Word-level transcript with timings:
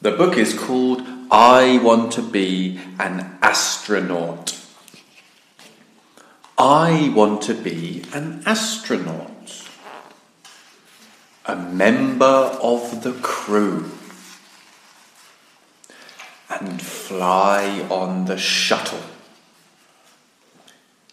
The 0.00 0.12
book 0.12 0.36
is 0.36 0.54
called 0.54 1.02
I 1.30 1.78
Want 1.78 2.12
to 2.12 2.22
Be 2.22 2.78
an 3.00 3.38
Astronaut. 3.42 4.58
I 6.56 7.12
want 7.14 7.42
to 7.42 7.54
be 7.54 8.02
an 8.12 8.42
astronaut, 8.44 9.68
a 11.46 11.54
member 11.54 12.24
of 12.24 13.04
the 13.04 13.12
crew, 13.12 13.90
and 16.48 16.82
fly 16.82 17.86
on 17.88 18.24
the 18.24 18.36
shuttle 18.36 19.02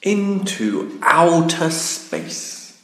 into 0.02 1.00
outer 1.04 1.70
space. 1.70 2.84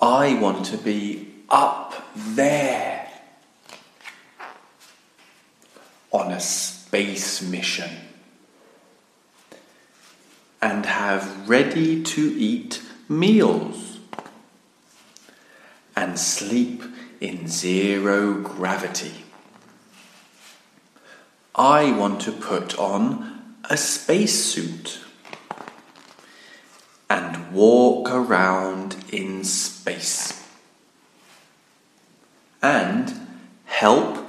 I 0.00 0.34
want 0.34 0.66
to 0.66 0.76
be 0.76 1.34
up 1.48 1.94
there 2.16 2.61
on 6.12 6.30
a 6.30 6.40
space 6.40 7.42
mission 7.42 7.90
and 10.60 10.86
have 10.86 11.48
ready 11.48 12.02
to 12.02 12.34
eat 12.38 12.82
meals 13.08 13.98
and 15.96 16.18
sleep 16.18 16.82
in 17.20 17.48
zero 17.48 18.34
gravity. 18.34 19.24
I 21.54 21.92
want 21.92 22.20
to 22.22 22.32
put 22.32 22.78
on 22.78 23.56
a 23.68 23.76
spacesuit 23.76 25.00
and 27.10 27.52
walk 27.52 28.10
around 28.10 28.96
in 29.12 29.44
space 29.44 30.46
and 32.62 33.12
help 33.64 34.21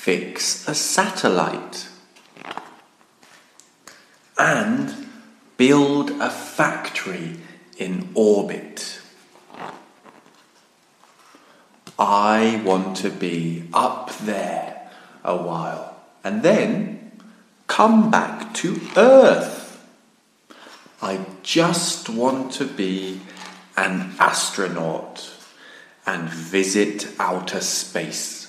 fix 0.00 0.66
a 0.66 0.74
satellite 0.74 1.86
and 4.38 5.06
build 5.58 6.10
a 6.12 6.30
factory 6.30 7.36
in 7.76 8.08
orbit. 8.14 8.98
I 11.98 12.62
want 12.64 12.96
to 12.96 13.10
be 13.10 13.68
up 13.74 14.10
there 14.20 14.90
a 15.22 15.36
while 15.36 15.94
and 16.24 16.42
then 16.42 17.12
come 17.66 18.10
back 18.10 18.54
to 18.54 18.80
Earth. 18.96 19.86
I 21.02 21.26
just 21.42 22.08
want 22.08 22.52
to 22.52 22.64
be 22.64 23.20
an 23.76 24.14
astronaut 24.18 25.30
and 26.06 26.30
visit 26.30 27.06
outer 27.18 27.60
space. 27.60 28.39